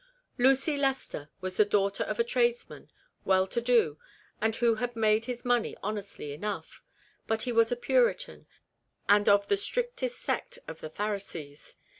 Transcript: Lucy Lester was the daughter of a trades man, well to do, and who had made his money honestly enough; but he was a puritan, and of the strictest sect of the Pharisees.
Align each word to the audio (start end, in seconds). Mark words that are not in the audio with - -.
Lucy 0.39 0.77
Lester 0.77 1.29
was 1.41 1.57
the 1.57 1.63
daughter 1.63 2.03
of 2.05 2.17
a 2.19 2.23
trades 2.23 2.67
man, 2.67 2.89
well 3.23 3.45
to 3.45 3.61
do, 3.61 3.99
and 4.41 4.55
who 4.55 4.73
had 4.73 4.95
made 4.95 5.25
his 5.25 5.45
money 5.45 5.77
honestly 5.83 6.33
enough; 6.33 6.81
but 7.27 7.43
he 7.43 7.51
was 7.51 7.71
a 7.71 7.75
puritan, 7.75 8.47
and 9.07 9.29
of 9.29 9.47
the 9.47 9.55
strictest 9.57 10.17
sect 10.19 10.57
of 10.67 10.79
the 10.81 10.89
Pharisees. 10.89 11.75